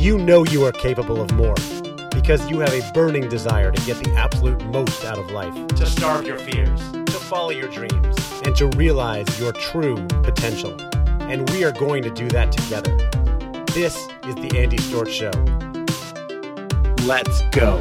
[0.00, 1.54] you know you are capable of more
[2.10, 5.84] because you have a burning desire to get the absolute most out of life, to
[5.84, 8.16] starve your fears, to follow your dreams,
[8.46, 10.74] and to realize your true potential.
[11.28, 12.96] And we are going to do that together.
[13.74, 13.94] This
[14.26, 15.32] is the Andy Storch Show.
[17.04, 17.76] Let's go.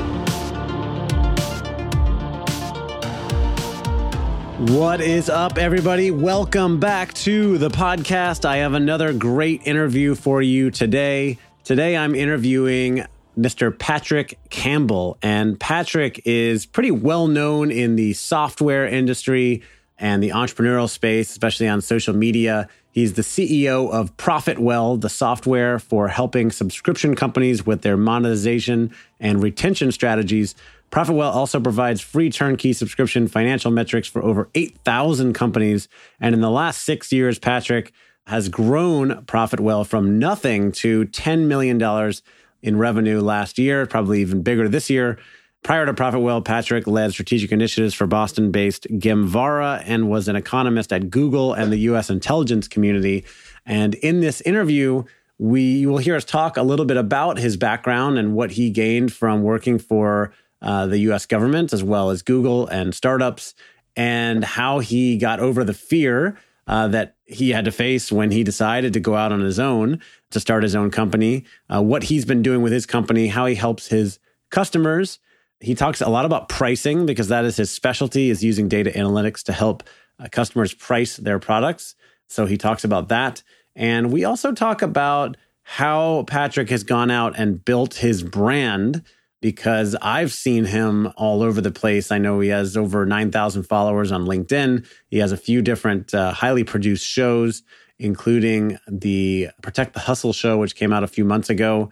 [4.73, 6.11] What is up, everybody?
[6.11, 8.43] Welcome back to the podcast.
[8.43, 11.37] I have another great interview for you today.
[11.69, 13.05] Today, I'm interviewing
[13.37, 13.77] Mr.
[13.77, 15.19] Patrick Campbell.
[15.21, 19.61] And Patrick is pretty well known in the software industry
[19.99, 22.67] and the entrepreneurial space, especially on social media.
[22.89, 29.43] He's the CEO of Profitwell, the software for helping subscription companies with their monetization and
[29.43, 30.55] retention strategies.
[30.89, 35.87] Profitwell also provides free turnkey subscription financial metrics for over 8,000 companies.
[36.19, 37.93] And in the last six years, Patrick
[38.29, 42.13] has grown Profitwell from nothing to $10 million
[42.61, 45.17] in revenue last year, probably even bigger this year.
[45.63, 50.93] Prior to Profitwell, Patrick led strategic initiatives for Boston based Gemvara and was an economist
[50.93, 53.25] at Google and the US intelligence community.
[53.65, 55.05] And in this interview,
[55.39, 59.11] we will hear us talk a little bit about his background and what he gained
[59.11, 63.55] from working for uh, the US government, as well as Google and startups,
[63.95, 66.37] and how he got over the fear
[66.69, 69.99] uh, that he had to face when he decided to go out on his own
[70.29, 73.55] to start his own company, uh, what he's been doing with his company, how he
[73.55, 74.19] helps his
[74.51, 75.17] customers.
[75.59, 79.41] He talks a lot about pricing because that is his specialty, is using data analytics
[79.45, 79.83] to help
[80.19, 81.95] uh, customers price their products.
[82.27, 83.41] So he talks about that.
[83.75, 89.03] And we also talk about how Patrick has gone out and built his brand
[89.41, 92.11] because I've seen him all over the place.
[92.11, 94.85] I know he has over 9,000 followers on LinkedIn.
[95.09, 97.63] He has a few different uh, highly produced shows,
[97.97, 101.89] including the Protect the Hustle show, which came out a few months ago.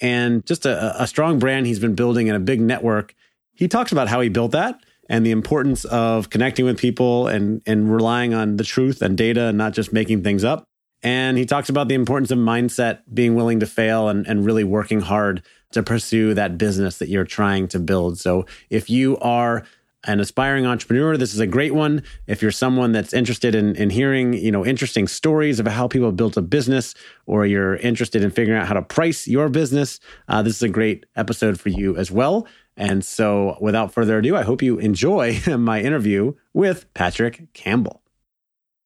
[0.00, 3.14] And just a, a strong brand he's been building and a big network.
[3.54, 7.62] He talks about how he built that and the importance of connecting with people and,
[7.66, 10.64] and relying on the truth and data and not just making things up.
[11.02, 14.64] And he talks about the importance of mindset, being willing to fail and, and really
[14.64, 15.42] working hard
[15.74, 18.18] to pursue that business that you're trying to build.
[18.18, 19.64] So if you are
[20.06, 22.02] an aspiring entrepreneur, this is a great one.
[22.26, 26.12] If you're someone that's interested in, in hearing, you know, interesting stories about how people
[26.12, 26.94] built a business,
[27.26, 30.68] or you're interested in figuring out how to price your business, uh, this is a
[30.68, 32.46] great episode for you as well.
[32.76, 38.02] And so, without further ado, I hope you enjoy my interview with Patrick Campbell.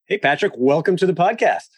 [0.06, 1.68] Hey, Patrick, welcome to the podcast.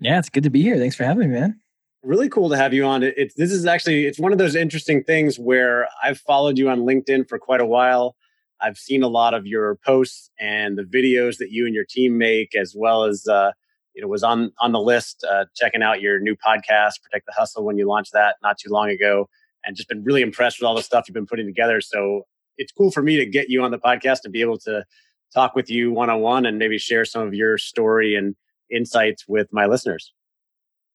[0.00, 0.76] Yeah, it's good to be here.
[0.76, 1.60] Thanks for having me, man.
[2.04, 3.02] Really cool to have you on.
[3.02, 6.80] It, this is actually it's one of those interesting things where I've followed you on
[6.80, 8.14] LinkedIn for quite a while.
[8.60, 12.18] I've seen a lot of your posts and the videos that you and your team
[12.18, 13.52] make, as well as uh,
[13.94, 17.32] you know was on on the list uh, checking out your new podcast, Protect the
[17.32, 19.30] Hustle, when you launched that not too long ago,
[19.64, 21.80] and just been really impressed with all the stuff you've been putting together.
[21.80, 22.26] So
[22.58, 24.84] it's cool for me to get you on the podcast to be able to
[25.32, 28.36] talk with you one on one and maybe share some of your story and
[28.70, 30.12] insights with my listeners.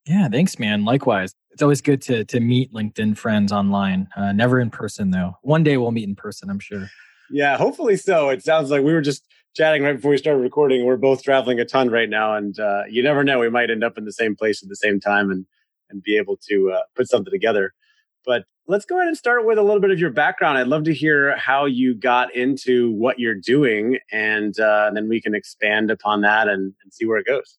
[0.06, 0.86] Yeah, thanks, man.
[0.86, 1.34] Likewise.
[1.52, 4.08] It's always good to to meet LinkedIn friends online.
[4.16, 5.34] Uh, never in person, though.
[5.42, 6.90] One day we'll meet in person, I'm sure.
[7.32, 8.30] Yeah, hopefully so.
[8.30, 9.24] It sounds like we were just
[9.56, 10.86] chatting right before we started recording.
[10.86, 13.40] We're both traveling a ton right now, and uh, you never know.
[13.40, 15.46] We might end up in the same place at the same time and
[15.90, 17.74] and be able to uh, put something together.
[18.26, 20.58] But let's go ahead and start with a little bit of your background.
[20.58, 25.20] I'd love to hear how you got into what you're doing, and, uh, then we
[25.20, 27.59] can expand upon that and, and see where it goes.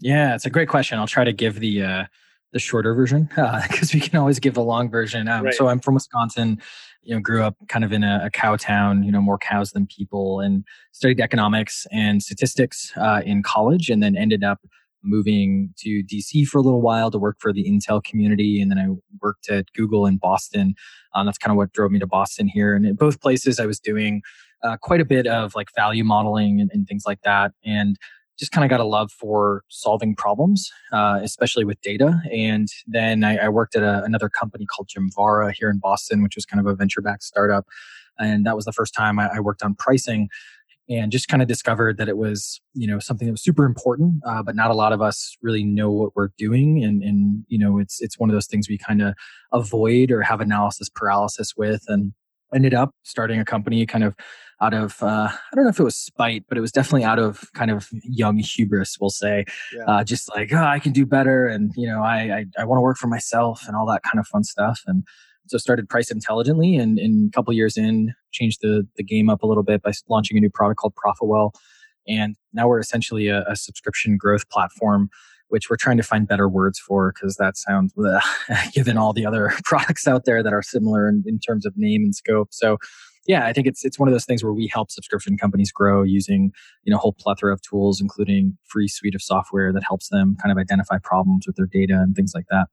[0.00, 0.98] Yeah, it's a great question.
[0.98, 2.04] I'll try to give the uh,
[2.52, 5.28] the shorter version because uh, we can always give the long version.
[5.28, 5.54] Um, right.
[5.54, 6.60] So I'm from Wisconsin.
[7.02, 9.02] You know, grew up kind of in a, a, cow town.
[9.02, 14.02] You know, more cows than people, and studied economics and statistics uh, in college, and
[14.02, 14.60] then ended up
[15.02, 18.78] moving to DC for a little while to work for the Intel community, and then
[18.78, 18.86] I
[19.20, 20.74] worked at Google in Boston.
[21.14, 22.74] Um, that's kind of what drove me to Boston here.
[22.74, 24.22] And in both places, I was doing
[24.62, 27.96] uh, quite a bit of like value modeling and, and things like that, and
[28.38, 32.20] just kind of got a love for solving problems, uh, especially with data.
[32.32, 36.34] And then I, I worked at a, another company called Gemvara here in Boston, which
[36.36, 37.66] was kind of a venture backed startup.
[38.18, 40.28] And that was the first time I, I, worked on pricing
[40.88, 44.22] and just kind of discovered that it was, you know, something that was super important,
[44.26, 46.84] uh, but not a lot of us really know what we're doing.
[46.84, 49.14] And, and, you know, it's, it's one of those things we kind of
[49.52, 51.84] avoid or have analysis paralysis with.
[51.88, 52.12] And
[52.54, 54.14] ended up starting a company kind of
[54.60, 57.18] out of uh, I don't know if it was spite, but it was definitely out
[57.18, 59.84] of kind of young hubris, we'll say, yeah.
[59.86, 62.78] uh, just like oh, I can do better, and you know I I, I want
[62.78, 65.04] to work for myself and all that kind of fun stuff, and
[65.46, 69.42] so started price intelligently, and in a couple years in, changed the the game up
[69.42, 71.52] a little bit by launching a new product called Profitwell,
[72.06, 75.10] and now we're essentially a, a subscription growth platform
[75.48, 78.20] which we're trying to find better words for because that sounds bleh,
[78.72, 82.02] given all the other products out there that are similar in, in terms of name
[82.02, 82.48] and scope.
[82.52, 82.78] So
[83.26, 86.02] yeah, I think it's it's one of those things where we help subscription companies grow
[86.02, 86.52] using
[86.82, 90.36] you know a whole plethora of tools, including free suite of software that helps them
[90.42, 92.66] kind of identify problems with their data and things like that.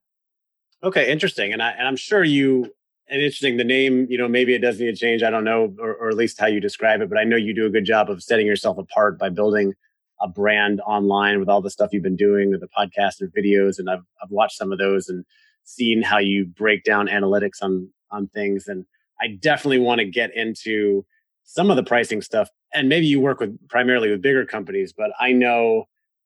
[0.82, 1.52] Okay, interesting.
[1.52, 2.70] And I and I'm sure you
[3.08, 3.56] and interesting.
[3.56, 5.22] The name, you know, maybe it does need to change.
[5.22, 7.08] I don't know, or, or at least how you describe it.
[7.08, 9.74] But I know you do a good job of setting yourself apart by building
[10.22, 13.78] a brand online with all the stuff you've been doing with the podcast and videos.
[13.78, 15.24] And I've I've watched some of those and
[15.64, 18.68] seen how you break down analytics on on things.
[18.68, 18.84] And
[19.20, 21.04] I definitely want to get into
[21.44, 22.48] some of the pricing stuff.
[22.72, 25.84] And maybe you work with primarily with bigger companies, but I know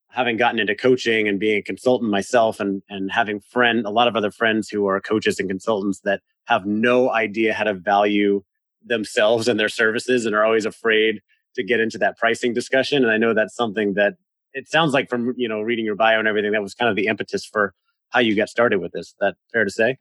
[0.09, 4.07] having gotten into coaching and being a consultant myself and and having friend a lot
[4.07, 8.41] of other friends who are coaches and consultants that have no idea how to value
[8.85, 11.21] themselves and their services and are always afraid
[11.57, 14.13] to get into that pricing discussion and i know that's something that
[14.57, 16.95] it sounds like from you know reading your bio and everything that was kind of
[16.95, 17.73] the impetus for
[18.09, 19.13] how you got started with this.
[19.19, 19.97] That fair to say?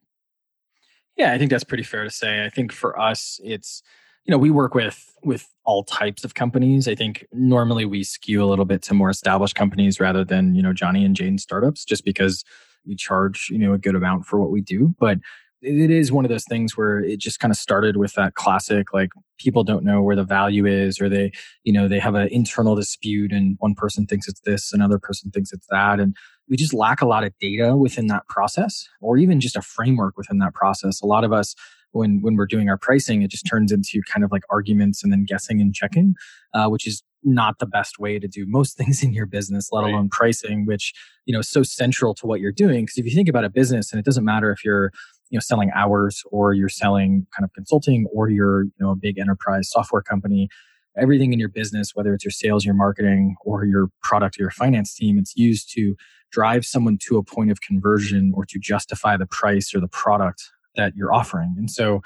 [1.16, 2.44] Yeah i think that's pretty fair to say.
[2.44, 3.82] I think for us it's
[4.24, 6.88] you know we work with with all types of companies.
[6.88, 10.62] I think normally we skew a little bit to more established companies rather than you
[10.62, 12.44] know johnny and jane startups just because
[12.86, 14.94] we charge you know a good amount for what we do.
[14.98, 15.18] But
[15.62, 18.92] it is one of those things where it just kind of started with that classic
[18.92, 21.32] like people don't know where the value is or they
[21.64, 25.30] you know they have an internal dispute and one person thinks it's this another person
[25.30, 26.14] thinks it's that and
[26.48, 30.16] we just lack a lot of data within that process or even just a framework
[30.16, 31.54] within that process a lot of us
[31.92, 35.12] when when we're doing our pricing it just turns into kind of like arguments and
[35.12, 36.14] then guessing and checking
[36.54, 39.82] uh, which is not the best way to do most things in your business let
[39.82, 39.92] right.
[39.92, 40.92] alone pricing which
[41.24, 43.50] you know is so central to what you're doing because if you think about a
[43.50, 44.92] business and it doesn't matter if you're
[45.30, 48.96] you know selling hours or you're selling kind of consulting or you're you know a
[48.96, 50.48] big enterprise software company
[50.96, 54.50] everything in your business whether it's your sales your marketing or your product or your
[54.50, 55.94] finance team it's used to
[56.32, 60.50] drive someone to a point of conversion or to justify the price or the product
[60.76, 61.54] that you're offering.
[61.56, 62.02] And so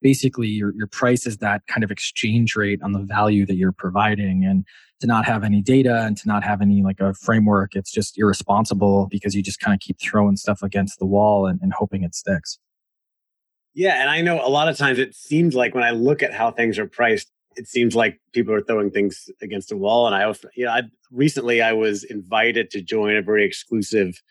[0.00, 3.72] basically your, your price is that kind of exchange rate on the value that you're
[3.72, 4.44] providing.
[4.44, 4.64] And
[5.00, 8.16] to not have any data and to not have any like a framework it's just
[8.16, 12.04] irresponsible because you just kind of keep throwing stuff against the wall and, and hoping
[12.04, 12.58] it sticks
[13.74, 16.32] yeah, and I know a lot of times it seems like when I look at
[16.32, 20.06] how things are priced, it seems like people are throwing things against the wall.
[20.06, 24.22] And I, you know, I, recently I was invited to join a very exclusive,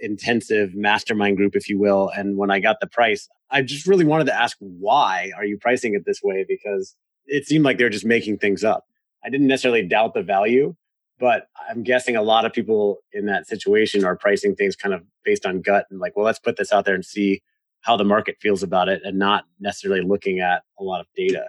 [0.00, 2.10] intensive mastermind group, if you will.
[2.10, 5.58] And when I got the price, I just really wanted to ask, why are you
[5.58, 6.44] pricing it this way?
[6.46, 6.94] Because
[7.26, 8.84] it seemed like they're just making things up.
[9.24, 10.74] I didn't necessarily doubt the value,
[11.18, 15.02] but I'm guessing a lot of people in that situation are pricing things kind of
[15.24, 17.42] based on gut and like, well, let's put this out there and see
[17.82, 21.46] how the market feels about it and not necessarily looking at a lot of data.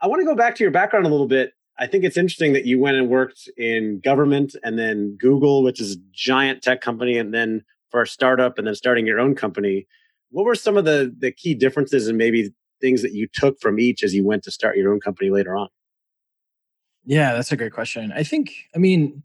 [0.00, 1.52] I want to go back to your background a little bit.
[1.78, 5.80] I think it's interesting that you went and worked in government and then Google, which
[5.80, 9.34] is a giant tech company, and then for a startup and then starting your own
[9.34, 9.86] company.
[10.30, 13.78] What were some of the the key differences and maybe things that you took from
[13.78, 15.68] each as you went to start your own company later on?
[17.04, 18.12] Yeah, that's a great question.
[18.14, 19.22] I think, I mean,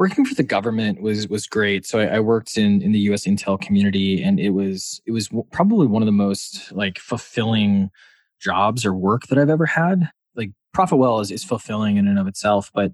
[0.00, 1.84] working for the government was was great.
[1.84, 3.26] So I, I, worked in in the U.S.
[3.26, 7.90] intel community, and it was it was probably one of the most like fulfilling
[8.40, 10.10] jobs or work that I've ever had.
[10.34, 12.92] Like ProfitWell is is fulfilling in and of itself, but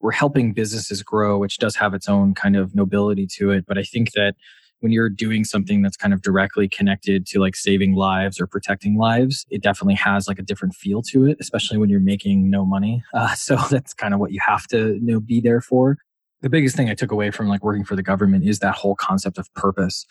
[0.00, 3.64] we're helping businesses grow, which does have its own kind of nobility to it.
[3.66, 4.34] But I think that
[4.78, 8.96] when you're doing something that's kind of directly connected to like saving lives or protecting
[8.96, 12.64] lives, it definitely has like a different feel to it, especially when you're making no
[12.64, 13.02] money.
[13.12, 15.98] Uh, so that's kind of what you have to you know be there for
[16.42, 18.94] the biggest thing I took away from like working for the government is that whole
[18.94, 20.06] concept of purpose.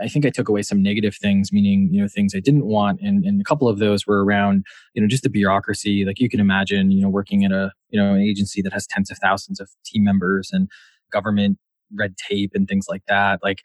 [0.00, 3.00] I think I took away some negative things, meaning, you know, things I didn't want.
[3.00, 4.64] And, and a couple of those were around,
[4.94, 6.04] you know, just the bureaucracy.
[6.04, 8.86] Like you can imagine, you know, working at a, you know, an agency that has
[8.86, 10.68] tens of thousands of team members and
[11.12, 11.58] government
[11.94, 13.38] red tape and things like that.
[13.42, 13.60] Like,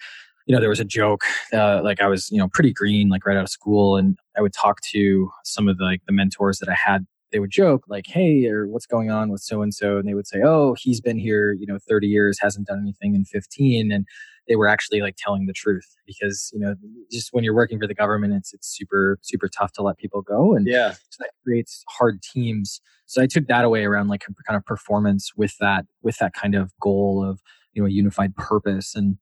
[0.46, 1.24] you know, there was a joke,
[1.54, 3.98] uh, like I was, you know, pretty green, like right out of school.
[3.98, 7.40] And I would talk to some of the, like the mentors that I had they
[7.40, 10.28] would joke like, "Hey, or what's going on with so and so?" And they would
[10.28, 14.06] say, "Oh, he's been here, you know, 30 years, hasn't done anything in 15." And
[14.48, 16.76] they were actually like telling the truth because you know,
[17.12, 20.22] just when you're working for the government, it's it's super super tough to let people
[20.22, 22.82] go, and yeah, so that creates hard teams.
[23.06, 26.56] So I took that away around like kind of performance with that with that kind
[26.56, 27.42] of goal of
[27.74, 29.18] you know a unified purpose and.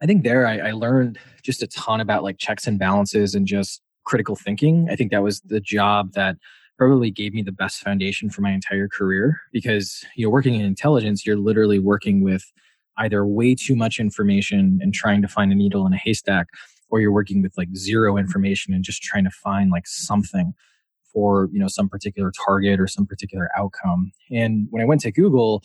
[0.00, 3.46] I think there I, I learned just a ton about like checks and balances and
[3.46, 4.88] just critical thinking.
[4.90, 6.36] I think that was the job that
[6.88, 10.62] probably gave me the best foundation for my entire career because you know working in
[10.62, 12.52] intelligence you're literally working with
[12.98, 16.48] either way too much information and trying to find a needle in a haystack
[16.90, 20.52] or you're working with like zero information and just trying to find like something
[21.12, 24.12] for you know some particular target or some particular outcome.
[24.30, 25.62] And when i went to google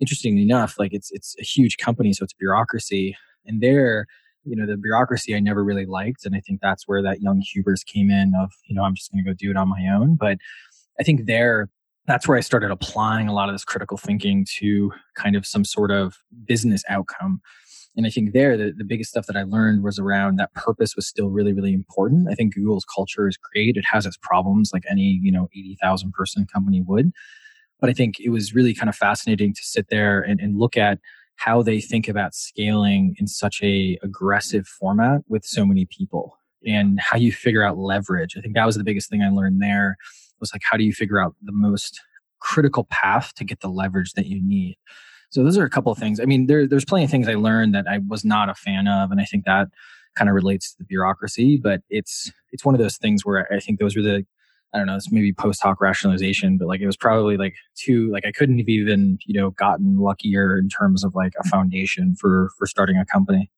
[0.00, 3.16] interestingly enough, like it's it's a huge company, so it's bureaucracy,
[3.46, 4.06] and there,
[4.44, 7.40] you know, the bureaucracy I never really liked, and I think that's where that young
[7.40, 9.86] hubris came in of you know I'm just going to go do it on my
[9.92, 10.16] own.
[10.16, 10.38] But
[10.98, 11.68] I think there,
[12.06, 15.64] that's where I started applying a lot of this critical thinking to kind of some
[15.64, 17.40] sort of business outcome.
[17.96, 20.96] And I think there, the, the biggest stuff that I learned was around that purpose
[20.96, 22.28] was still really, really important.
[22.28, 23.76] I think Google's culture is great.
[23.76, 27.12] It has its problems like any, you know, 80,000 person company would.
[27.80, 30.76] But I think it was really kind of fascinating to sit there and, and look
[30.76, 30.98] at
[31.36, 36.98] how they think about scaling in such a aggressive format with so many people and
[37.00, 38.36] how you figure out leverage.
[38.36, 39.96] I think that was the biggest thing I learned there
[40.40, 42.00] was like how do you figure out the most
[42.44, 44.76] critical path to get the leverage that you need.
[45.30, 46.20] So those are a couple of things.
[46.20, 48.86] I mean, there, there's plenty of things I learned that I was not a fan
[48.86, 49.68] of, and I think that
[50.14, 51.56] kind of relates to the bureaucracy.
[51.56, 54.24] But it's it's one of those things where I think those were the
[54.74, 58.10] I don't know, it's maybe post hoc rationalization, but like it was probably like too
[58.10, 62.16] like I couldn't have even, you know, gotten luckier in terms of like a foundation
[62.16, 63.50] for for starting a company.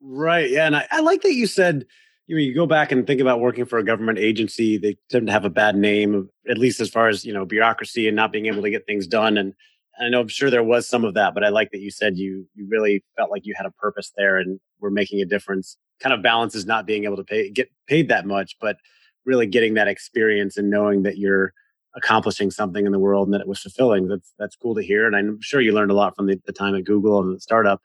[0.00, 0.50] Right.
[0.50, 0.66] Yeah.
[0.66, 1.86] And I, I like that you said
[2.26, 5.26] you know, you go back and think about working for a government agency, they tend
[5.26, 8.32] to have a bad name, at least as far as, you know, bureaucracy and not
[8.32, 9.36] being able to get things done.
[9.36, 9.52] And
[10.00, 12.16] I know I'm sure there was some of that, but I like that you said
[12.16, 15.76] you you really felt like you had a purpose there and were making a difference.
[16.00, 18.76] Kind of balances not being able to pay get paid that much, but
[19.24, 21.52] really getting that experience and knowing that you're
[21.96, 24.08] accomplishing something in the world and that it was fulfilling.
[24.08, 25.06] That's that's cool to hear.
[25.06, 27.40] And I'm sure you learned a lot from the, the time at Google and the
[27.40, 27.80] startup.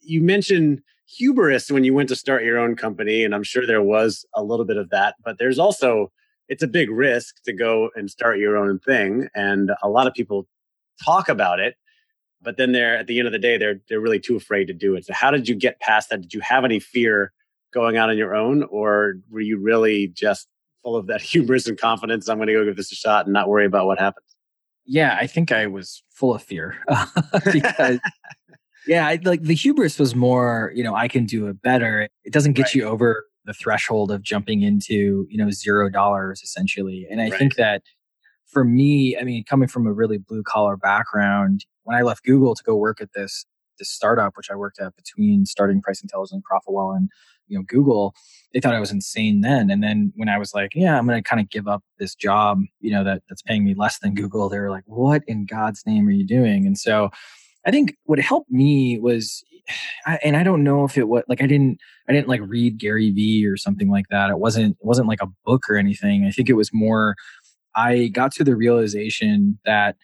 [0.00, 3.82] You mentioned hubris when you went to start your own company, and I'm sure there
[3.82, 6.12] was a little bit of that, but there's also
[6.48, 9.28] it's a big risk to go and start your own thing.
[9.34, 10.46] And a lot of people
[11.02, 11.76] talk about it,
[12.42, 14.74] but then they're at the end of the day, they're they're really too afraid to
[14.74, 15.06] do it.
[15.06, 16.20] So how did you get past that?
[16.20, 17.32] Did you have any fear
[17.72, 20.48] going out on your own, or were you really just
[20.84, 22.28] full of that hubris and confidence.
[22.28, 24.26] I'm going to go give this a shot and not worry about what happens.
[24.86, 26.76] Yeah, I think I was full of fear
[27.52, 27.98] because,
[28.86, 32.06] yeah, I, like the hubris was more, you know, I can do it better.
[32.24, 32.74] It doesn't get right.
[32.74, 37.06] you over the threshold of jumping into, you know, zero dollars essentially.
[37.10, 37.38] And I right.
[37.38, 37.82] think that
[38.46, 42.54] for me, I mean, coming from a really blue collar background, when I left Google
[42.54, 43.46] to go work at this
[43.78, 47.08] this startup, which I worked at between starting Price Intelligence, Profitwell, and
[47.48, 48.14] you know Google,
[48.52, 49.70] they thought I was insane then.
[49.70, 52.14] And then when I was like, yeah, I'm going to kind of give up this
[52.14, 55.46] job, you know, that that's paying me less than Google, they were like, what in
[55.46, 56.66] God's name are you doing?
[56.66, 57.10] And so
[57.66, 59.42] I think what helped me was,
[60.22, 61.78] and I don't know if it was like I didn't
[62.08, 64.30] I didn't like read Gary Vee or something like that.
[64.30, 66.24] It wasn't it wasn't like a book or anything.
[66.24, 67.16] I think it was more
[67.76, 69.96] I got to the realization that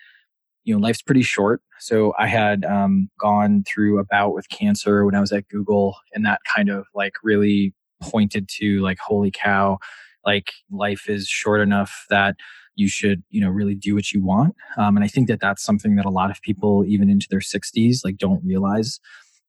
[0.64, 1.62] you know life's pretty short.
[1.78, 5.96] So i had um, gone through a bout with cancer when i was at google
[6.12, 9.78] and that kind of like really pointed to like holy cow
[10.24, 12.36] like life is short enough that
[12.76, 14.54] you should you know really do what you want.
[14.76, 17.40] Um, and i think that that's something that a lot of people even into their
[17.40, 19.00] 60s like don't realize.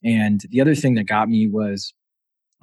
[0.03, 1.93] And the other thing that got me was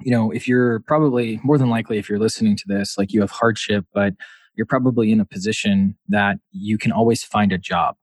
[0.01, 3.21] you know if you're probably more than likely if you're listening to this like you
[3.21, 4.13] have hardship but
[4.55, 7.95] you're probably in a position that you can always find a job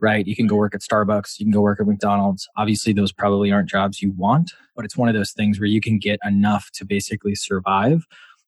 [0.00, 0.26] right?
[0.26, 2.48] You can go work at Starbucks, you can go work at McDonald's.
[2.56, 5.80] Obviously, those probably aren't jobs you want, but it's one of those things where you
[5.80, 8.06] can get enough to basically survive.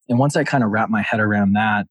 [0.08, 1.86] And once I kind of wrap my head around that,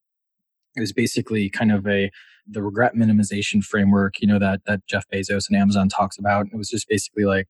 [0.76, 2.12] it was basically kind of a
[2.48, 6.48] the regret minimization framework, you know, that that Jeff Bezos and Amazon talks about.
[6.48, 7.48] It was just basically like,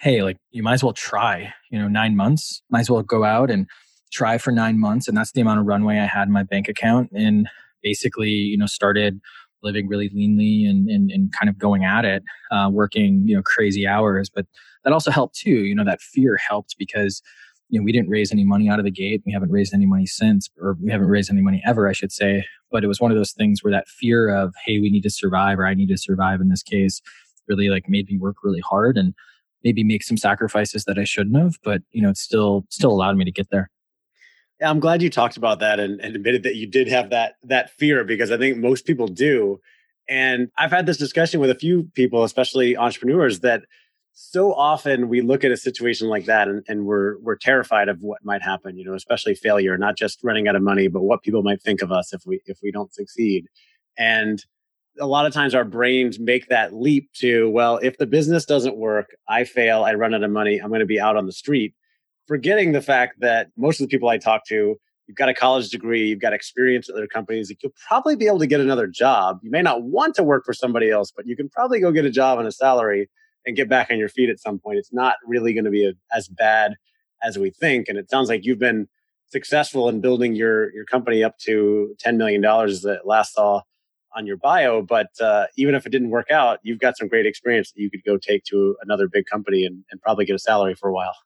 [0.00, 3.24] hey, like you might as well try, you know, nine months, might as well go
[3.24, 3.66] out and
[4.12, 5.08] try for nine months.
[5.08, 7.10] And that's the amount of runway I had in my bank account.
[7.12, 7.48] And
[7.82, 9.20] basically, you know, started
[9.64, 13.42] living really leanly and, and, and kind of going at it, uh, working, you know,
[13.42, 14.30] crazy hours.
[14.32, 14.46] But
[14.84, 15.50] that also helped too.
[15.50, 17.22] You know, that fear helped because,
[17.70, 19.22] you know, we didn't raise any money out of the gate.
[19.24, 22.12] We haven't raised any money since, or we haven't raised any money ever, I should
[22.12, 22.44] say.
[22.70, 25.10] But it was one of those things where that fear of, hey, we need to
[25.10, 27.00] survive, or I need to survive in this case,
[27.48, 29.14] really like made me work really hard and
[29.62, 31.56] maybe make some sacrifices that I shouldn't have.
[31.64, 33.70] But, you know, it still still allowed me to get there.
[34.62, 37.70] I'm glad you talked about that and, and admitted that you did have that that
[37.70, 39.60] fear because I think most people do.
[40.08, 43.62] And I've had this discussion with a few people, especially entrepreneurs, that
[44.12, 48.00] so often we look at a situation like that and, and we're we're terrified of
[48.00, 51.22] what might happen, you know, especially failure, not just running out of money, but what
[51.22, 53.46] people might think of us if we if we don't succeed.
[53.98, 54.44] And
[55.00, 58.76] a lot of times our brains make that leap to, well, if the business doesn't
[58.76, 61.32] work, I fail, I run out of money, I'm going to be out on the
[61.32, 61.74] street
[62.26, 64.76] forgetting the fact that most of the people I talk to,
[65.06, 68.38] you've got a college degree, you've got experience at other companies, you'll probably be able
[68.38, 69.38] to get another job.
[69.42, 72.04] You may not want to work for somebody else, but you can probably go get
[72.04, 73.08] a job on a salary
[73.46, 74.78] and get back on your feet at some point.
[74.78, 76.76] It's not really going to be a, as bad
[77.22, 77.88] as we think.
[77.88, 78.88] And it sounds like you've been
[79.28, 83.62] successful in building your your company up to $10 million that last saw
[84.16, 87.26] on your bio, but uh, even if it didn't work out, you've got some great
[87.26, 90.38] experience that you could go take to another big company and, and probably get a
[90.38, 91.16] salary for a while.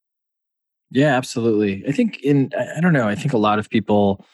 [0.90, 1.84] Yeah, absolutely.
[1.86, 3.08] I think in I don't know.
[3.08, 4.24] I think a lot of people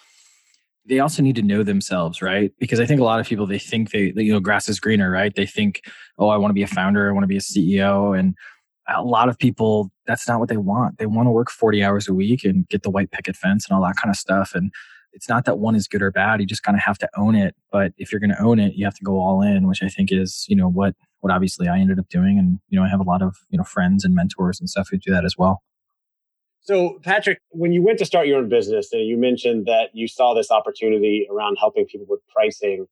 [0.86, 2.52] they also need to know themselves, right?
[2.58, 5.10] Because I think a lot of people they think they, you know grass is greener,
[5.10, 5.34] right?
[5.34, 5.82] They think,
[6.18, 8.34] oh, I want to be a founder, I want to be a CEO, and
[8.88, 10.98] a lot of people that's not what they want.
[10.98, 13.74] They want to work 40 hours a week and get the white picket fence and
[13.76, 14.52] all that kind of stuff.
[14.54, 14.72] And
[15.14, 16.40] it's not that one is good or bad.
[16.40, 17.54] You just kind of have to own it.
[17.72, 19.88] But if you're going to own it, you have to go all in, which I
[19.88, 22.38] think is, you know, what what obviously I ended up doing.
[22.38, 24.88] And you know, I have a lot of you know friends and mentors and stuff
[24.90, 25.62] who do that as well.
[26.64, 30.08] So, Patrick, when you went to start your own business, and you mentioned that you
[30.08, 32.86] saw this opportunity around helping people with pricing,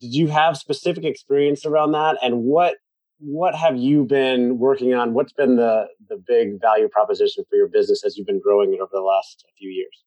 [0.00, 2.18] did you have specific experience around that?
[2.22, 2.76] And what
[3.18, 5.12] what have you been working on?
[5.12, 8.80] What's been the the big value proposition for your business as you've been growing it
[8.80, 10.04] over the last few years?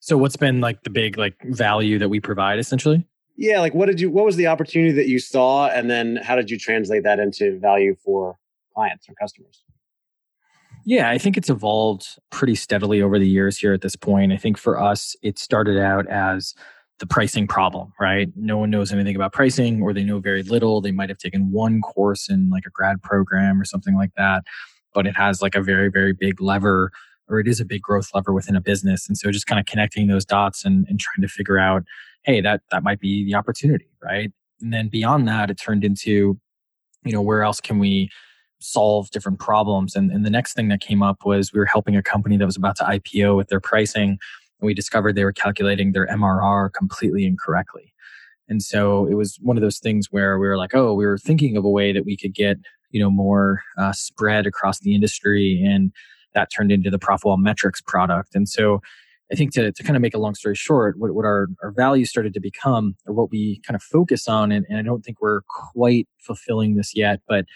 [0.00, 3.06] So what's been like the big like value that we provide essentially?
[3.36, 6.36] Yeah, like what did you what was the opportunity that you saw and then how
[6.36, 8.36] did you translate that into value for
[8.74, 9.64] clients or customers?
[10.84, 14.32] Yeah, I think it's evolved pretty steadily over the years here at this point.
[14.32, 16.54] I think for us it started out as
[17.00, 18.28] the pricing problem, right?
[18.36, 20.80] No one knows anything about pricing or they know very little.
[20.80, 24.44] They might have taken one course in like a grad program or something like that,
[24.92, 26.90] but it has like a very very big lever
[27.28, 29.08] or it is a big growth lever within a business.
[29.08, 31.84] And so just kind of connecting those dots and, and trying to figure out,
[32.24, 34.30] hey, that that might be the opportunity, right?
[34.60, 36.38] And then beyond that, it turned into,
[37.04, 38.10] you know, where else can we
[38.60, 39.94] solve different problems?
[39.94, 42.46] And, and the next thing that came up was we were helping a company that
[42.46, 44.10] was about to IPO with their pricing,
[44.60, 47.92] and we discovered they were calculating their MRR completely incorrectly.
[48.48, 51.18] And so it was one of those things where we were like, oh, we were
[51.18, 52.58] thinking of a way that we could get,
[52.90, 55.92] you know, more uh, spread across the industry and
[56.34, 58.34] that turned into the Profitwell Metrics product.
[58.34, 58.80] And so
[59.32, 61.70] I think to, to kind of make a long story short, what, what our, our
[61.70, 65.02] values started to become or what we kind of focus on, and, and I don't
[65.02, 67.46] think we're quite fulfilling this yet, but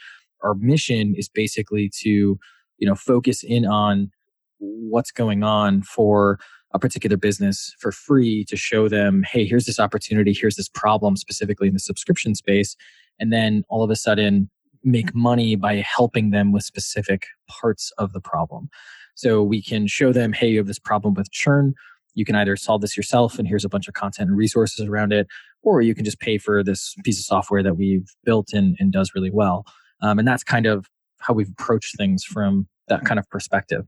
[0.42, 2.38] our mission is basically to,
[2.78, 4.10] you know, focus in on
[4.58, 6.38] what's going on for
[6.74, 11.16] a particular business for free to show them, hey, here's this opportunity, here's this problem
[11.16, 12.76] specifically in the subscription space.
[13.18, 14.50] And then all of a sudden,
[14.84, 18.68] make money by helping them with specific parts of the problem.
[19.14, 21.74] So we can show them, hey, you have this problem with churn.
[22.14, 25.12] You can either solve this yourself, and here's a bunch of content and resources around
[25.12, 25.26] it,
[25.62, 28.92] or you can just pay for this piece of software that we've built and, and
[28.92, 29.64] does really well.
[30.00, 30.86] Um, and that's kind of
[31.20, 33.86] how we've approached things from that kind of perspective.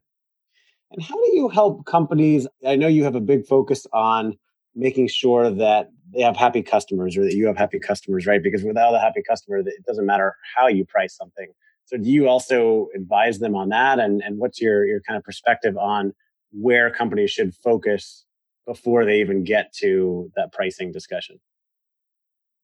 [0.90, 2.46] And how do you help companies?
[2.66, 4.36] I know you have a big focus on
[4.74, 8.42] making sure that they have happy customers or that you have happy customers, right?
[8.42, 11.48] Because without a happy customer, it doesn't matter how you price something.
[11.84, 13.98] So do you also advise them on that?
[13.98, 16.12] And, and what's your, your kind of perspective on
[16.52, 18.24] where companies should focus
[18.66, 21.40] before they even get to that pricing discussion?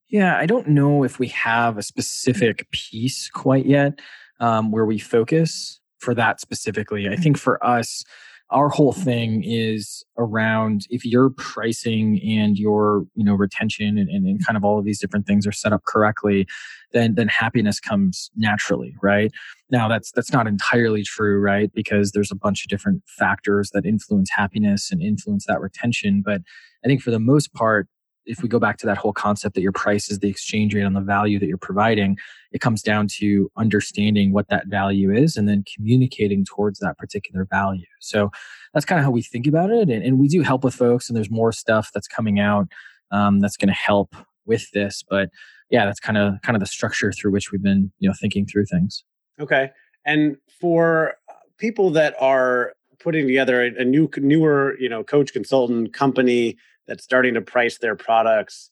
[0.09, 3.99] Yeah, I don't know if we have a specific piece quite yet
[4.39, 7.09] um, where we focus for that specifically.
[7.09, 8.03] I think for us,
[8.49, 14.25] our whole thing is around if your pricing and your you know retention and, and,
[14.25, 16.47] and, kind of all of these different things are set up correctly
[16.93, 19.31] then then happiness comes naturally right?
[19.69, 21.71] Now that's that's not entirely true right?
[21.73, 26.41] Because there's a bunch of different factors that influence happiness and influence that retention but
[26.85, 27.87] i think for the most part
[28.27, 30.83] if we go back to that whole concept that your price is the exchange rate
[30.83, 32.17] on the value that you're providing,
[32.51, 37.45] it comes down to understanding what that value is and then communicating towards that particular
[37.49, 37.85] value.
[37.99, 38.29] So
[38.73, 39.89] that's kind of how we think about it.
[39.89, 42.67] And, and we do help with folks, and there's more stuff that's coming out
[43.11, 45.03] um, that's going to help with this.
[45.09, 45.29] But
[45.69, 48.45] yeah, that's kind of kind of the structure through which we've been you know thinking
[48.45, 49.03] through things.
[49.39, 49.71] Okay,
[50.05, 51.15] and for
[51.57, 57.03] people that are putting together a, a new newer you know coach consultant company that's
[57.03, 58.69] starting to price their products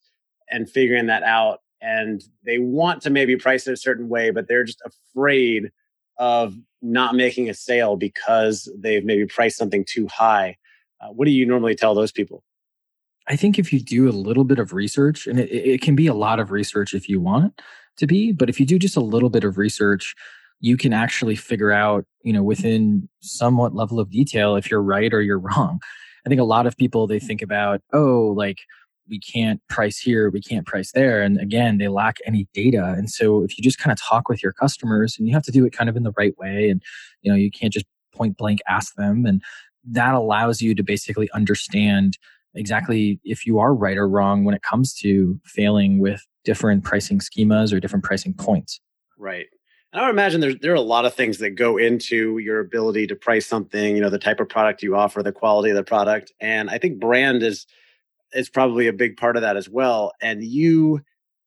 [0.50, 4.48] and figuring that out and they want to maybe price it a certain way but
[4.48, 5.72] they're just afraid
[6.18, 10.58] of not making a sale because they've maybe priced something too high.
[11.02, 12.44] Uh, what do you normally tell those people?
[13.28, 16.08] I think if you do a little bit of research and it, it can be
[16.08, 17.60] a lot of research if you want
[17.98, 20.16] to be but if you do just a little bit of research
[20.60, 25.14] you can actually figure out you know within somewhat level of detail if you're right
[25.14, 25.80] or you're wrong
[26.26, 28.60] I think a lot of people they think about, oh, like
[29.08, 31.22] we can't price here, we can't price there.
[31.22, 32.96] And again, they lack any data.
[32.98, 35.52] And so if you just kind of talk with your customers and you have to
[35.52, 36.82] do it kind of in the right way and
[37.22, 39.42] you know, you can't just point blank ask them and
[39.88, 42.18] that allows you to basically understand
[42.56, 47.20] exactly if you are right or wrong when it comes to failing with different pricing
[47.20, 48.80] schemas or different pricing points.
[49.18, 49.48] Right.
[49.96, 52.60] And I would imagine there, there are a lot of things that go into your
[52.60, 55.78] ability to price something, you know, the type of product you offer, the quality of
[55.78, 56.34] the product.
[56.42, 57.66] And I think brand is
[58.34, 60.12] is probably a big part of that as well.
[60.22, 61.00] And you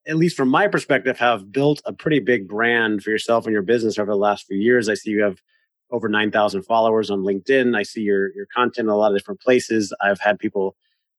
[0.06, 3.60] at least from my perspective, have built a pretty big brand for yourself and your
[3.60, 4.88] business over the last few years.
[4.88, 5.42] I see you have
[5.90, 7.76] over 9,000 followers on LinkedIn.
[7.76, 9.92] I see your, your content in a lot of different places.
[10.00, 10.74] I've had people,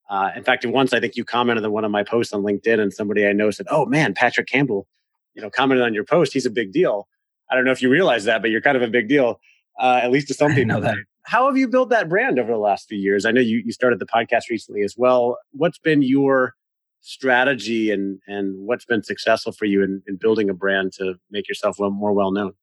[0.10, 2.80] uh, in fact, once I think you commented on one of my posts on LinkedIn
[2.80, 4.88] and somebody I know said, Oh man, Patrick Campbell,
[5.36, 6.34] you know, commented on your post.
[6.34, 7.08] He's a big deal.
[7.50, 9.40] I don't know if you realize that, but you're kind of a big deal,
[9.80, 10.82] uh, at least to some people.
[11.24, 13.26] How have you built that brand over the last few years?
[13.26, 15.38] I know you, you started the podcast recently as well.
[15.52, 16.56] What's been your
[17.02, 21.48] strategy and, and what's been successful for you in, in building a brand to make
[21.48, 22.54] yourself more well known?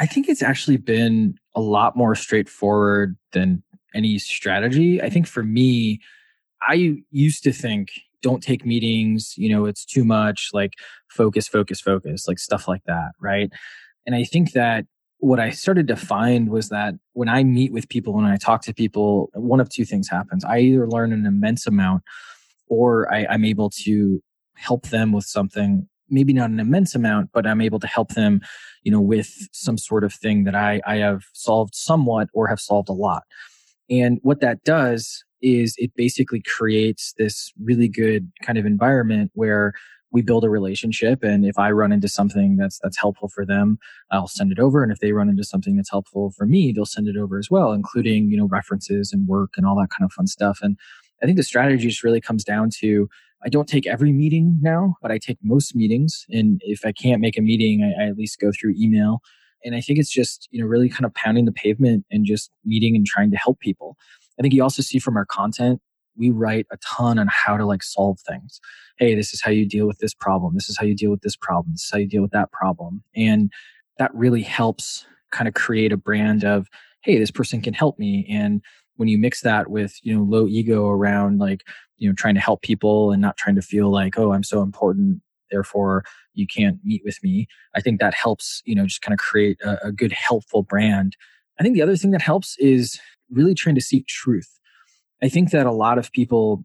[0.00, 3.62] I think it's actually been a lot more straightforward than
[3.94, 5.02] any strategy.
[5.02, 6.00] I think for me,
[6.62, 7.88] I used to think
[8.22, 10.72] don't take meetings, you know, it's too much, like
[11.10, 13.50] focus, focus, focus, like stuff like that, right?
[14.06, 14.86] And I think that
[15.18, 18.62] what I started to find was that when I meet with people, when I talk
[18.62, 20.44] to people, one of two things happens.
[20.44, 22.02] I either learn an immense amount
[22.68, 24.22] or I, I'm able to
[24.56, 28.40] help them with something maybe not an immense amount, but I'm able to help them,
[28.82, 32.60] you know, with some sort of thing that I, I have solved somewhat or have
[32.60, 33.24] solved a lot.
[33.90, 39.72] And what that does is it basically creates this really good kind of environment where
[40.10, 43.78] we build a relationship and if i run into something that's that's helpful for them
[44.10, 46.86] i'll send it over and if they run into something that's helpful for me they'll
[46.86, 50.04] send it over as well including you know references and work and all that kind
[50.04, 50.76] of fun stuff and
[51.22, 53.08] i think the strategy just really comes down to
[53.44, 56.26] I don't take every meeting now, but I take most meetings.
[56.28, 59.20] And if I can't make a meeting, I, I, at least go through email.
[59.64, 62.50] And I think it's just, you know, really kind of pounding the pavement and just
[62.64, 63.96] meeting and trying to help people.
[64.38, 65.80] I think you also see from our content,
[66.16, 68.60] we write a ton on how to like solve things.
[68.98, 70.54] Hey, this is how you deal with this problem.
[70.54, 71.74] This is how you deal with this problem.
[71.74, 73.02] This is how you deal with that problem.
[73.14, 73.52] And
[73.98, 76.68] that really helps kind of create a brand of,
[77.02, 78.26] hey, this person can help me.
[78.28, 78.62] And
[78.98, 81.64] when you mix that with you know low ego around like
[81.96, 84.60] you know trying to help people and not trying to feel like oh i'm so
[84.60, 89.14] important therefore you can't meet with me i think that helps you know just kind
[89.14, 91.16] of create a, a good helpful brand
[91.58, 94.58] i think the other thing that helps is really trying to seek truth
[95.22, 96.64] i think that a lot of people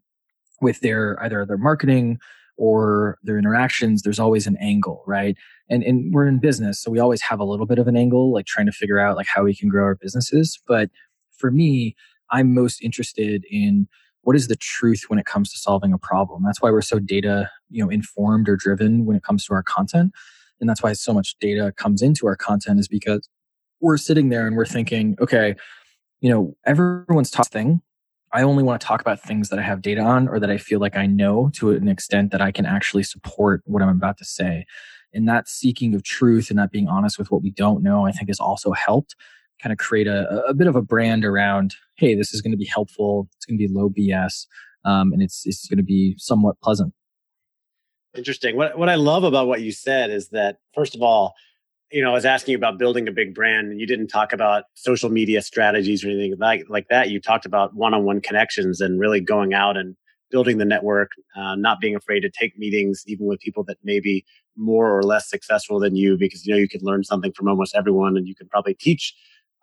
[0.62, 2.18] with their either their marketing
[2.58, 5.36] or their interactions there's always an angle right
[5.70, 8.32] and and we're in business so we always have a little bit of an angle
[8.32, 10.90] like trying to figure out like how we can grow our businesses but
[11.32, 11.96] for me
[12.34, 13.88] I'm most interested in
[14.22, 16.44] what is the truth when it comes to solving a problem.
[16.44, 19.64] That's why we're so data, you know, informed or driven when it comes to our
[19.64, 20.12] content.
[20.60, 23.28] And that's why so much data comes into our content is because
[23.84, 25.56] we're sitting there and we're thinking, okay,
[26.22, 27.82] you know, everyone's top thing.
[28.32, 30.58] I only want to talk about things that I have data on or that I
[30.58, 34.18] feel like I know to an extent that I can actually support what I'm about
[34.20, 34.66] to say.
[35.14, 38.12] And that seeking of truth and that being honest with what we don't know, I
[38.12, 39.16] think has also helped
[39.62, 42.58] kind of create a, a bit of a brand around, hey, this is going to
[42.58, 43.30] be helpful.
[43.36, 44.48] It's going to be low BS.
[44.86, 46.94] Um, and it's, it's going to be somewhat pleasant.
[48.16, 48.56] Interesting.
[48.56, 51.34] What, what I love about what you said is that, first of all,
[51.94, 54.64] you know, I was asking about building a big brand and you didn't talk about
[54.74, 57.12] social media strategies or anything like, like that.
[57.12, 59.96] You talked about one-on-one connections and really going out and
[60.32, 64.00] building the network, uh, not being afraid to take meetings, even with people that may
[64.00, 64.26] be
[64.58, 67.76] more or less successful than you, because, you know, you could learn something from almost
[67.76, 69.14] everyone and you can probably teach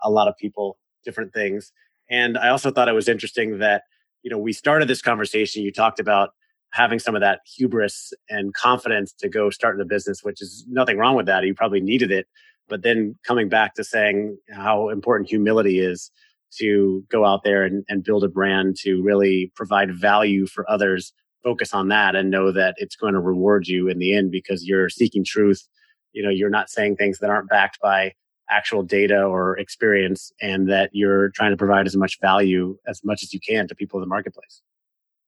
[0.05, 1.73] a lot of people different things.
[2.09, 3.83] And I also thought it was interesting that,
[4.23, 5.65] you know, we started this conversation.
[5.65, 6.31] You talked about
[6.73, 10.99] having some of that hubris and confidence to go start a business, which is nothing
[10.99, 11.45] wrong with that.
[11.45, 12.27] You probably needed it.
[12.69, 16.11] But then coming back to saying how important humility is
[16.59, 21.13] to go out there and, and build a brand to really provide value for others,
[21.43, 24.67] focus on that and know that it's going to reward you in the end because
[24.67, 25.67] you're seeking truth.
[26.13, 28.13] You know, you're not saying things that aren't backed by
[28.49, 33.23] actual data or experience and that you're trying to provide as much value as much
[33.23, 34.61] as you can to people in the marketplace.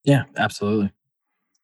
[0.04, 0.92] Yeah, absolutely.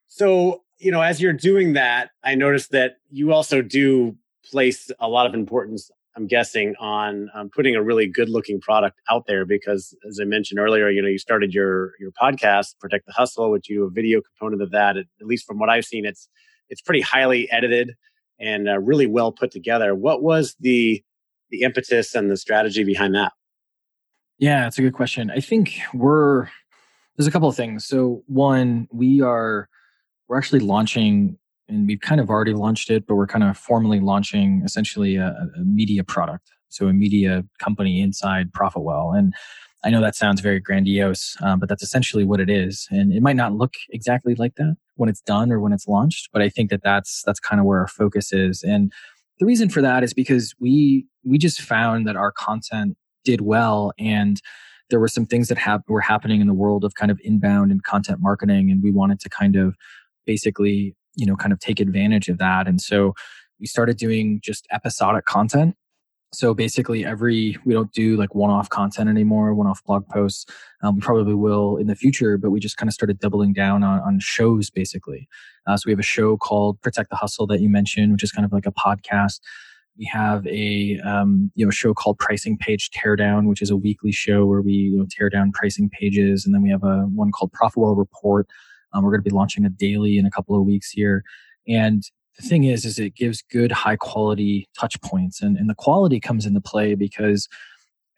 [0.09, 5.09] So, you know, as you're doing that, I noticed that you also do place a
[5.09, 9.45] lot of importance, I'm guessing, on um, putting a really good looking product out there
[9.45, 13.51] because, as I mentioned earlier, you know, you started your your podcast, Protect the Hustle,
[13.51, 14.97] which you a video component of that.
[14.97, 16.29] At, at least from what I've seen, it's
[16.71, 17.95] it's pretty highly edited
[18.41, 19.95] and uh, really well put together.
[19.95, 21.03] What was the
[21.51, 23.33] the impetus and the strategy behind that?
[24.39, 25.31] Yeah, it's a good question.
[25.31, 26.49] I think we're
[27.17, 27.85] there's a couple of things.
[27.85, 29.69] So one, we are
[30.29, 31.39] we're actually launching
[31.69, 35.35] and we've kind of already launched it, but we're kind of formally launching essentially a,
[35.57, 36.51] a media product.
[36.71, 39.17] So a media company inside Profitwell.
[39.17, 39.35] And
[39.85, 42.89] I know that sounds very grandiose, um, but that's essentially what it is.
[42.91, 46.31] And it might not look exactly like that when it's done or when it's launched,
[46.33, 48.63] but I think that that's that's kind of where our focus is.
[48.63, 48.93] And
[49.39, 53.93] the reason for that is because we we just found that our content did well
[53.99, 54.41] and
[54.91, 57.71] there were some things that hap- were happening in the world of kind of inbound
[57.71, 59.77] and content marketing and we wanted to kind of
[60.29, 62.67] basically you know, kind of take advantage of that.
[62.67, 63.13] And so
[63.61, 65.75] we started doing just episodic content.
[66.33, 70.45] So basically, every we don't do like one-off content anymore, one-off blog posts.
[70.83, 73.83] Um, we probably will in the future, but we just kind of started doubling down
[73.83, 75.27] on, on shows basically.
[75.67, 78.31] Uh, so we have a show called Protect the Hustle that you mentioned, which is
[78.31, 79.41] kind of like a podcast.
[79.97, 84.13] We have a um, you know show called Pricing Page Teardown, which is a weekly
[84.13, 87.33] show where we you know, tear down pricing pages, and then we have a one
[87.33, 88.47] called Profitwell Report.
[88.93, 91.23] Um, we're going to be launching a daily in a couple of weeks here,
[91.67, 92.03] and
[92.37, 96.21] the thing is is it gives good high quality touch points and, and the quality
[96.21, 97.49] comes into play because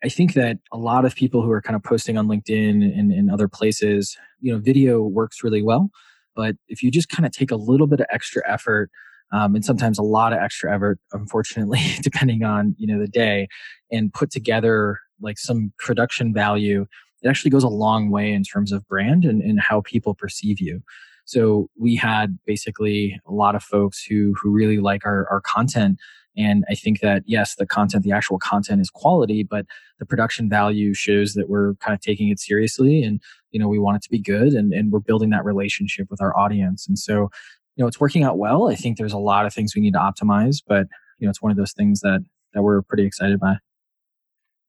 [0.03, 3.11] i think that a lot of people who are kind of posting on linkedin and,
[3.11, 5.89] and other places you know video works really well.
[6.35, 8.89] But if you just kind of take a little bit of extra effort
[9.31, 13.47] um, and sometimes a lot of extra effort unfortunately depending on you know the day
[13.91, 16.85] and put together like some production value
[17.21, 20.59] it actually goes a long way in terms of brand and, and how people perceive
[20.59, 20.81] you
[21.25, 25.97] so we had basically a lot of folks who who really like our, our content.
[26.37, 29.65] And I think that yes, the content, the actual content is quality, but
[29.99, 33.79] the production value shows that we're kind of taking it seriously and you know we
[33.79, 36.87] want it to be good and, and we're building that relationship with our audience.
[36.87, 37.29] And so,
[37.75, 38.69] you know, it's working out well.
[38.69, 40.87] I think there's a lot of things we need to optimize, but
[41.19, 43.57] you know, it's one of those things that that we're pretty excited by.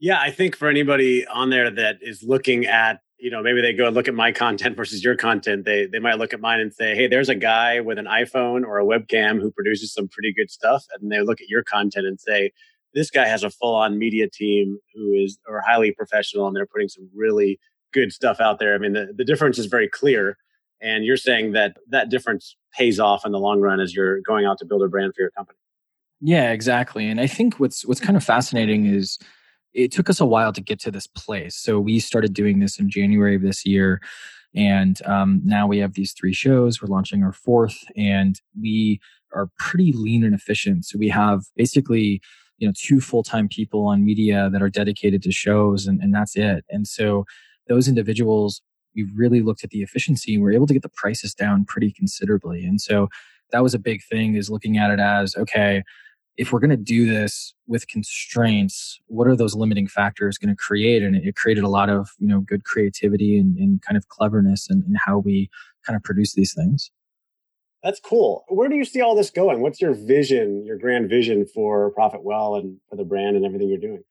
[0.03, 3.73] Yeah, I think for anybody on there that is looking at you know maybe they
[3.73, 6.75] go look at my content versus your content they they might look at mine and
[6.75, 10.33] say hey there's a guy with an iphone or a webcam who produces some pretty
[10.33, 12.51] good stuff and they look at your content and say
[12.95, 16.67] this guy has a full on media team who is or highly professional and they're
[16.67, 17.61] putting some really
[17.93, 18.75] good stuff out there.
[18.75, 20.37] I mean the, the difference is very clear
[20.81, 24.47] and you're saying that that difference pays off in the long run as you're going
[24.47, 25.59] out to build a brand for your company.
[26.21, 29.21] Yeah exactly and i think what's what's kind of fascinating is
[29.75, 31.57] it took us a while to get to this place.
[31.57, 34.01] So we started doing this in January of this year.
[34.55, 36.83] And um, now we have these three shows.
[36.83, 39.01] We're launching our fourth, and we
[39.35, 40.85] are pretty lean and efficient.
[40.85, 42.21] So we have basically,
[42.59, 46.15] you know, two full time people on media that are dedicated to shows, and, and
[46.15, 46.67] that's it.
[46.69, 47.25] And so
[47.67, 48.61] those individuals,
[48.95, 50.37] we really looked at the efficiency.
[50.37, 52.67] We we're able to get the prices down pretty considerably.
[52.67, 53.09] And so
[53.53, 55.83] that was a big thing is looking at it as okay
[56.37, 60.57] if we're going to do this with constraints, what are those limiting factors going to
[60.57, 61.03] create?
[61.03, 64.71] And it created a lot of, you know, good creativity and, and kind of cleverness
[64.71, 65.51] in, in how we
[65.87, 66.91] kind of produce these things.
[67.83, 68.45] That's cool.
[68.49, 69.61] Where do you see all this going?
[69.61, 73.79] What's your vision, your grand vision for Profitwell and for the brand and everything you're
[73.79, 74.05] doing?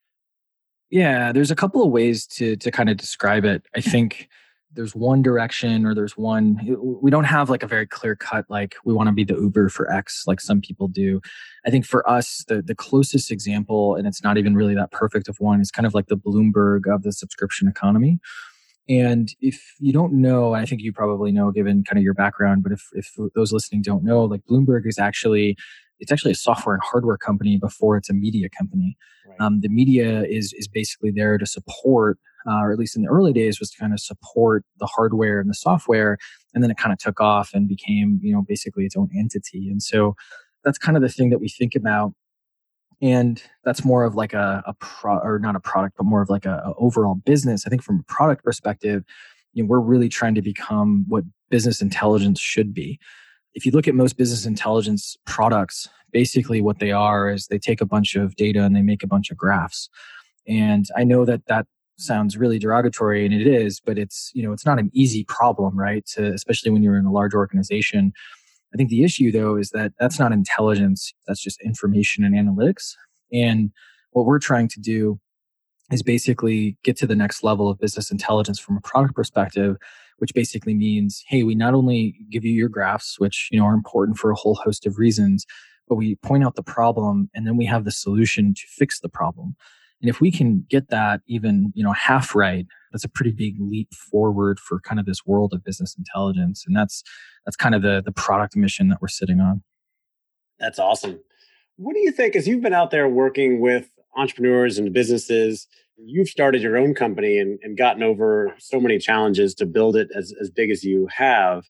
[0.89, 3.63] Yeah, there's a couple of ways to to kind of describe it.
[3.73, 4.27] I think
[4.73, 6.57] there's one direction or there's one
[7.01, 9.69] we don't have like a very clear cut like we want to be the uber
[9.69, 11.21] for x like some people do.
[11.65, 15.27] I think for us the the closest example and it's not even really that perfect
[15.27, 18.19] of one is kind of like the bloomberg of the subscription economy.
[18.89, 22.63] And if you don't know i think you probably know given kind of your background
[22.63, 25.55] but if if those listening don't know like bloomberg is actually
[26.01, 28.97] it's actually a software and hardware company before it's a media company.
[29.25, 29.39] Right.
[29.39, 33.09] um, the media is is basically there to support uh, or at least in the
[33.09, 36.17] early days, was to kind of support the hardware and the software.
[36.53, 39.69] And then it kind of took off and became, you know, basically its own entity.
[39.69, 40.15] And so
[40.63, 42.13] that's kind of the thing that we think about.
[43.01, 46.29] And that's more of like a, a pro or not a product, but more of
[46.29, 47.65] like a, a overall business.
[47.65, 49.03] I think from a product perspective,
[49.53, 52.99] you know, we're really trying to become what business intelligence should be.
[53.53, 57.81] If you look at most business intelligence products, basically what they are is they take
[57.81, 59.89] a bunch of data and they make a bunch of graphs.
[60.47, 61.65] And I know that that
[62.01, 65.77] sounds really derogatory and it is but it's you know it's not an easy problem
[65.77, 68.13] right to, especially when you're in a large organization.
[68.73, 72.93] I think the issue though is that that's not intelligence that's just information and analytics
[73.31, 73.71] and
[74.11, 75.19] what we're trying to do
[75.91, 79.75] is basically get to the next level of business intelligence from a product perspective
[80.17, 83.73] which basically means hey we not only give you your graphs which you know are
[83.73, 85.45] important for a whole host of reasons
[85.89, 89.09] but we point out the problem and then we have the solution to fix the
[89.09, 89.55] problem
[90.01, 93.55] and if we can get that even, you know, half right, that's a pretty big
[93.59, 96.63] leap forward for kind of this world of business intelligence.
[96.65, 97.03] And that's
[97.45, 99.63] that's kind of the the product mission that we're sitting on.
[100.59, 101.19] That's awesome.
[101.77, 106.27] What do you think as you've been out there working with entrepreneurs and businesses, you've
[106.27, 110.33] started your own company and, and gotten over so many challenges to build it as,
[110.41, 111.63] as big as you have.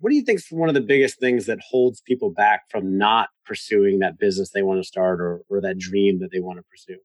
[0.00, 2.98] What do you think is one of the biggest things that holds people back from
[2.98, 6.58] not pursuing that business they want to start or, or that dream that they want
[6.58, 6.98] to pursue?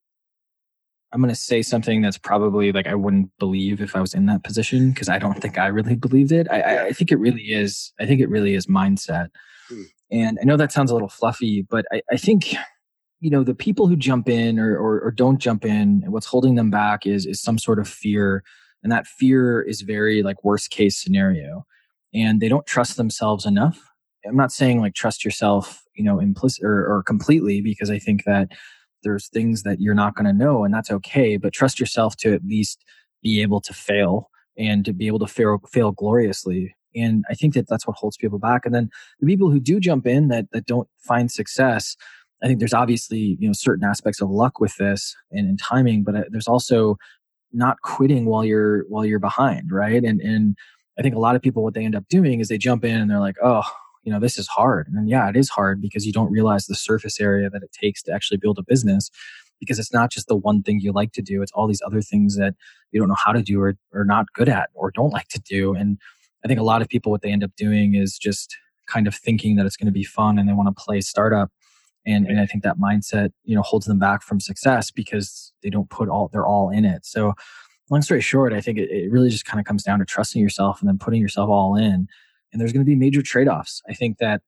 [1.12, 4.28] I'm going to say something that's probably like I wouldn't believe if I was in
[4.28, 6.48] that position because I don't think I really believed it.
[6.52, 7.94] I, I, think it really is.
[8.00, 9.30] I think it really is mindset.
[9.68, 9.82] Hmm.
[10.12, 12.56] And I know that sounds a little fluffy, but I, I think
[13.22, 16.56] you know the people who jump in or, or, or don't jump in, what's holding
[16.56, 18.44] them back is is some sort of fear,
[18.82, 21.66] and that fear is very like worst case scenario,
[22.14, 23.90] and they don't trust themselves enough
[24.28, 28.24] I'm not saying like trust yourself, you know, implicit or, or completely because I think
[28.26, 28.52] that
[29.04, 32.34] there's things that you're not going to know and that's okay, but trust yourself to
[32.34, 32.84] at least
[33.22, 36.76] be able to fail and to be able to fail, fail gloriously.
[36.96, 38.66] And I think that that's what holds people back.
[38.66, 41.96] And then the people who do jump in that, that don't find success,
[42.44, 46.04] I think there's obviously, you know, certain aspects of luck with this and, and timing,
[46.04, 46.98] but uh, there's also
[47.52, 49.72] not quitting while you're, while you're behind.
[49.72, 50.04] Right.
[50.04, 50.56] And, and
[50.98, 53.00] I think a lot of people, what they end up doing is they jump in
[53.00, 53.64] and they're like, oh,
[54.10, 54.88] you know, this is hard.
[54.88, 58.02] And yeah, it is hard because you don't realize the surface area that it takes
[58.02, 59.12] to actually build a business
[59.60, 61.44] because it's not just the one thing you like to do.
[61.44, 62.56] It's all these other things that
[62.92, 65.40] you don't know how to do or, or not good at or don't like to
[65.40, 65.76] do.
[65.76, 66.00] And
[66.44, 69.14] I think a lot of people, what they end up doing is just kind of
[69.14, 71.52] thinking that it's going to be fun and they want to play startup.
[72.04, 75.70] And, and I think that mindset, you know, holds them back from success because they
[75.70, 77.06] don't put all, they're all in it.
[77.06, 77.36] So
[77.92, 80.42] long story short, I think it, it really just kind of comes down to trusting
[80.42, 82.08] yourself and then putting yourself all in
[82.52, 83.82] and there's going to be major trade offs.
[83.88, 84.42] I think that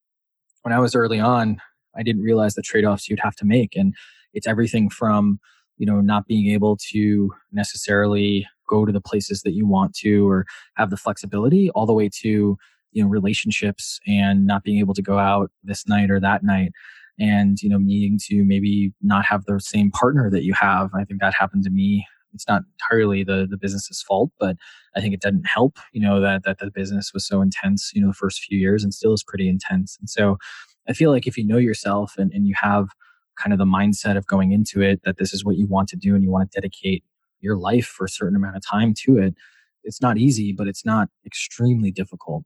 [0.63, 1.61] when I was early on,
[1.95, 3.75] I didn't realize the trade offs you'd have to make.
[3.75, 3.95] And
[4.33, 5.39] it's everything from,
[5.77, 10.27] you know, not being able to necessarily go to the places that you want to
[10.29, 12.57] or have the flexibility all the way to,
[12.91, 16.71] you know, relationships and not being able to go out this night or that night
[17.19, 20.89] and, you know, needing to maybe not have the same partner that you have.
[20.93, 24.55] I think that happened to me it's not entirely the the business's fault, but
[24.95, 28.01] I think it didn't help, you know, that that the business was so intense, you
[28.01, 29.97] know, the first few years and still is pretty intense.
[29.99, 30.37] And so
[30.87, 32.89] I feel like if you know yourself and, and you have
[33.37, 35.95] kind of the mindset of going into it that this is what you want to
[35.95, 37.03] do and you want to dedicate
[37.39, 39.35] your life for a certain amount of time to it,
[39.83, 42.43] it's not easy, but it's not extremely difficult.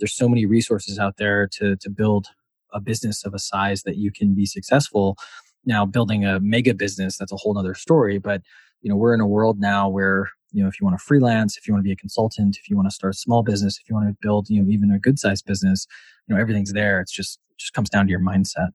[0.00, 2.28] There's so many resources out there to to build
[2.72, 5.16] a business of a size that you can be successful.
[5.64, 8.42] Now building a mega business, that's a whole other story, but
[8.80, 11.56] you know, we're in a world now where, you know, if you want to freelance,
[11.56, 13.78] if you want to be a consultant, if you want to start a small business,
[13.78, 15.86] if you want to build, you know, even a good sized business,
[16.26, 17.00] you know, everything's there.
[17.00, 18.68] It's just, it just comes down to your mindset.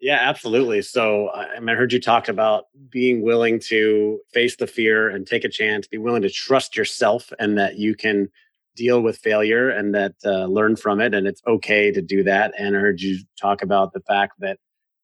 [0.00, 0.82] Yeah, absolutely.
[0.82, 5.26] So I, mean, I heard you talk about being willing to face the fear and
[5.26, 8.28] take a chance, be willing to trust yourself and that you can
[8.74, 11.14] deal with failure and that uh, learn from it.
[11.14, 12.52] And it's okay to do that.
[12.58, 14.58] And I heard you talk about the fact that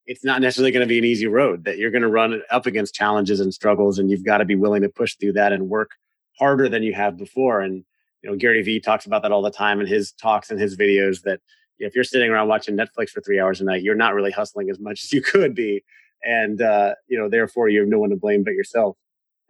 [0.09, 2.65] it's not necessarily going to be an easy road that you're going to run up
[2.65, 5.69] against challenges and struggles and you've got to be willing to push through that and
[5.69, 5.91] work
[6.39, 7.61] harder than you have before.
[7.61, 7.85] And
[8.23, 10.77] you know gary vee talks about that all the time in his talks and his
[10.77, 11.41] videos that
[11.79, 14.71] if you're sitting around watching netflix for three hours a night you're not really hustling
[14.71, 15.85] as much as you could be.
[16.25, 18.97] And uh, you know therefore you have no one to blame but yourself.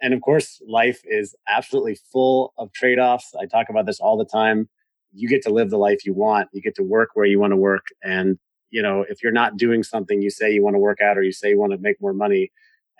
[0.02, 3.32] And of course life is absolutely full of trade-offs.
[3.40, 4.68] I talk about this all the time.
[5.12, 6.48] You get to live the life you want.
[6.52, 7.86] You get to work where you want to work.
[8.02, 8.38] And
[8.70, 11.22] you know, if you're not doing something you say you want to work out or
[11.22, 12.50] you say you want to make more money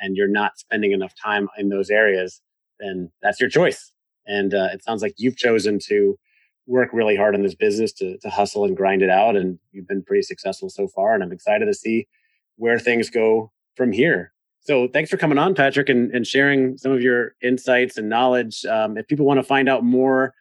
[0.01, 2.41] and you're not spending enough time in those areas,
[2.81, 3.93] then that's your choice.
[4.27, 6.19] And uh, it sounds like you've chosen to
[6.67, 9.37] work really hard in this business to, to hustle and grind it out.
[9.37, 11.15] And you've been pretty successful so far.
[11.15, 12.07] And I'm excited to see
[12.57, 14.33] where things go from here.
[14.61, 18.67] So thanks for coming on, Patrick, and, and sharing some of your insights and knowledge.
[18.67, 20.35] Um, if people want to find out more,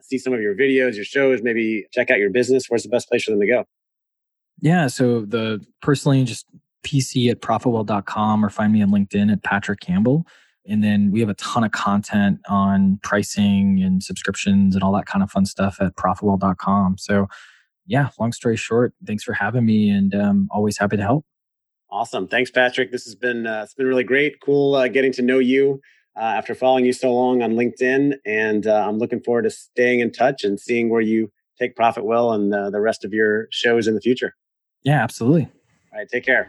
[0.00, 3.08] see some of your videos, your shows, maybe check out your business, where's the best
[3.08, 3.64] place for them to go?
[4.60, 4.86] Yeah.
[4.86, 6.46] So the personally just
[6.84, 10.26] PC at profitwell.com or find me on LinkedIn at Patrick Campbell.
[10.66, 15.06] And then we have a ton of content on pricing and subscriptions and all that
[15.06, 16.96] kind of fun stuff at profitwell.com.
[16.98, 17.26] So
[17.86, 21.26] yeah, long story short, thanks for having me and um, always happy to help.
[21.90, 22.26] Awesome.
[22.26, 22.90] Thanks, Patrick.
[22.90, 24.40] This has been, uh, it's been really great.
[24.40, 25.80] Cool uh, getting to know you
[26.16, 28.14] uh, after following you so long on LinkedIn.
[28.24, 32.34] And uh, I'm looking forward to staying in touch and seeing where you take Profitwell
[32.34, 34.34] and uh, the rest of your shows in the future.
[34.84, 35.48] Yeah, absolutely.
[35.92, 36.08] All right.
[36.08, 36.48] Take care.